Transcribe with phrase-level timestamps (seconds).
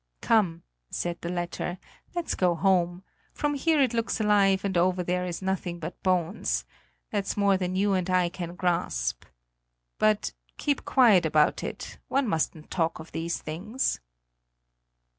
[0.21, 1.77] "Come," said the latter,
[2.15, 3.03] "let's go home:
[3.33, 6.65] from here it looks alive and over there is nothing but bones
[7.11, 9.25] that's more than you and I can grasp.
[9.99, 13.99] But keep quiet about it, one mustn't talk of these things."